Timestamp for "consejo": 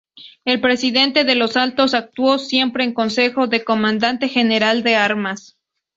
2.95-3.45